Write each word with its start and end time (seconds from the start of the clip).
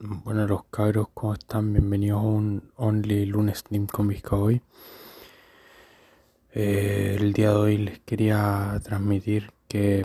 Bueno, 0.00 0.46
los 0.48 0.64
cabros, 0.64 1.06
¿cómo 1.14 1.34
están? 1.34 1.72
Bienvenidos 1.72 2.20
a 2.20 2.26
un 2.26 2.72
Only 2.74 3.26
Lunes 3.26 3.62
Team 3.62 3.86
con 3.86 4.12
hoy. 4.32 4.60
Eh, 6.52 7.16
el 7.18 7.32
día 7.32 7.50
de 7.50 7.56
hoy 7.56 7.78
les 7.78 8.00
quería 8.00 8.78
transmitir 8.82 9.52
que 9.68 10.04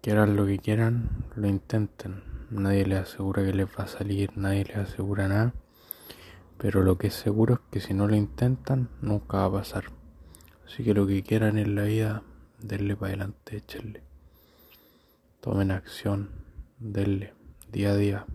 quieran 0.00 0.36
lo 0.36 0.46
que 0.46 0.60
quieran, 0.60 1.10
lo 1.34 1.48
intenten. 1.48 2.22
Nadie 2.50 2.86
les 2.86 3.00
asegura 3.00 3.44
que 3.44 3.52
les 3.52 3.66
va 3.66 3.84
a 3.84 3.88
salir, 3.88 4.38
nadie 4.38 4.64
les 4.66 4.76
asegura 4.76 5.26
nada. 5.26 5.52
Pero 6.56 6.84
lo 6.84 6.96
que 6.96 7.08
es 7.08 7.14
seguro 7.14 7.54
es 7.54 7.60
que 7.72 7.80
si 7.80 7.94
no 7.94 8.06
lo 8.06 8.14
intentan, 8.14 8.88
nunca 9.00 9.38
va 9.38 9.44
a 9.46 9.52
pasar. 9.62 9.86
Así 10.64 10.84
que 10.84 10.94
lo 10.94 11.08
que 11.08 11.24
quieran 11.24 11.58
en 11.58 11.74
la 11.74 11.82
vida, 11.82 12.22
denle 12.60 12.94
para 12.94 13.08
adelante, 13.08 13.56
échenle. 13.56 14.04
Tomen 15.40 15.72
acción, 15.72 16.30
denle, 16.78 17.34
día 17.72 17.90
a 17.90 17.96
día. 17.96 18.26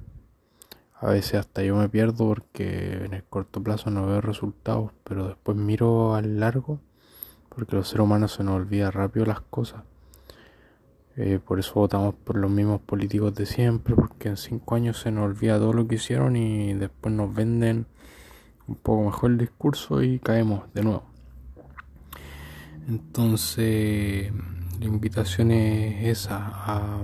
A 1.00 1.12
veces 1.12 1.36
hasta 1.36 1.62
yo 1.64 1.76
me 1.76 1.90
pierdo 1.90 2.28
porque 2.28 3.04
en 3.06 3.14
el 3.14 3.24
corto 3.24 3.62
plazo 3.62 3.92
no 3.92 4.08
veo 4.08 4.20
resultados, 4.22 4.92
pero 5.04 5.28
después 5.28 5.58
miro 5.58 6.16
al 6.16 6.40
largo 6.40 6.80
porque 7.58 7.76
los 7.76 7.88
seres 7.88 8.04
humanos 8.04 8.34
se 8.34 8.44
nos 8.44 8.56
olvida 8.56 8.92
rápido 8.92 9.26
las 9.26 9.42
cosas. 9.42 9.82
Eh, 11.16 11.40
por 11.44 11.58
eso 11.58 11.74
votamos 11.74 12.14
por 12.14 12.38
los 12.38 12.52
mismos 12.52 12.82
políticos 12.82 13.34
de 13.34 13.48
siempre, 13.48 13.96
porque 13.96 14.30
en 14.30 14.38
cinco 14.38 14.76
años 14.76 15.00
se 15.00 15.12
nos 15.12 15.26
olvida 15.26 15.58
todo 15.58 15.74
lo 15.74 15.88
que 15.88 15.96
hicieron 15.96 16.36
y 16.36 16.76
después 16.76 17.16
nos 17.16 17.34
venden 17.34 17.88
un 18.68 18.76
poco 18.76 19.06
mejor 19.06 19.32
el 19.32 19.40
discurso 19.40 20.04
y 20.04 20.20
caemos 20.20 20.72
de 20.76 20.84
nuevo. 20.84 21.04
Entonces, 22.88 24.32
la 24.80 24.86
invitación 24.86 25.50
es 25.50 26.20
esa, 26.20 26.38
a 26.38 27.04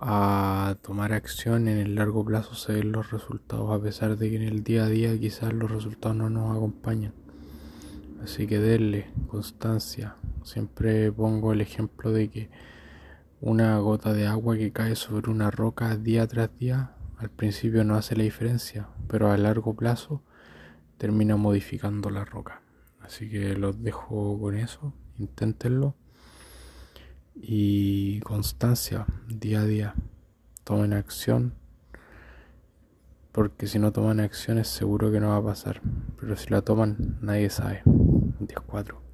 a 0.00 0.76
tomar 0.82 1.12
acción 1.12 1.68
en 1.68 1.78
el 1.78 1.96
largo 1.96 2.24
plazo 2.24 2.54
se 2.54 2.72
ven 2.72 2.92
los 2.92 3.10
resultados 3.10 3.70
a 3.72 3.82
pesar 3.82 4.16
de 4.16 4.30
que 4.30 4.36
en 4.36 4.42
el 4.42 4.62
día 4.62 4.84
a 4.84 4.88
día 4.88 5.18
quizás 5.18 5.52
los 5.52 5.70
resultados 5.70 6.16
no 6.16 6.30
nos 6.30 6.56
acompañan. 6.56 7.12
Así 8.22 8.46
que 8.46 8.58
denle 8.58 9.10
constancia. 9.28 10.16
Siempre 10.44 11.10
pongo 11.12 11.52
el 11.52 11.60
ejemplo 11.60 12.12
de 12.12 12.28
que 12.28 12.50
una 13.40 13.78
gota 13.78 14.12
de 14.12 14.26
agua 14.26 14.56
que 14.56 14.72
cae 14.72 14.96
sobre 14.96 15.30
una 15.30 15.50
roca 15.50 15.96
día 15.96 16.26
tras 16.26 16.56
día 16.58 16.92
al 17.18 17.30
principio 17.30 17.84
no 17.84 17.96
hace 17.96 18.16
la 18.16 18.22
diferencia 18.22 18.88
pero 19.08 19.32
a 19.32 19.36
largo 19.36 19.74
plazo 19.74 20.22
termina 20.98 21.36
modificando 21.36 22.10
la 22.10 22.24
roca. 22.24 22.60
Así 23.00 23.28
que 23.28 23.56
los 23.56 23.82
dejo 23.82 24.38
con 24.38 24.56
eso. 24.56 24.92
Inténtenlo. 25.18 25.94
Y 27.34 28.20
constancia 28.20 29.06
día 29.38 29.60
a 29.60 29.64
día. 29.64 29.94
Tomen 30.64 30.92
acción, 30.92 31.54
porque 33.32 33.66
si 33.66 33.78
no 33.78 33.92
toman 33.92 34.20
acción 34.20 34.58
es 34.58 34.68
seguro 34.68 35.12
que 35.12 35.20
no 35.20 35.28
va 35.28 35.36
a 35.36 35.44
pasar, 35.44 35.80
pero 36.18 36.36
si 36.36 36.50
la 36.50 36.62
toman 36.62 37.18
nadie 37.20 37.48
sabe. 37.50 37.82
10-4. 37.84 39.07